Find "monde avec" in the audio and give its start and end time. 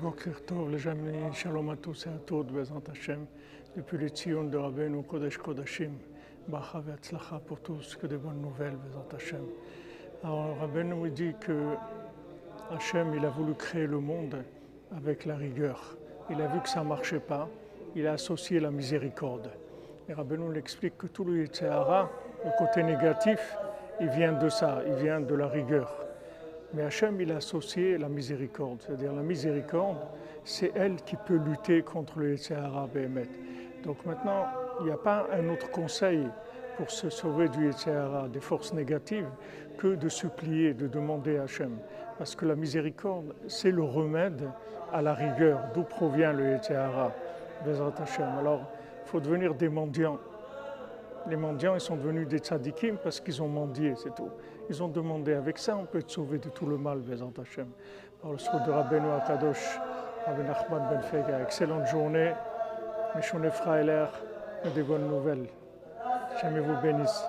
13.98-15.24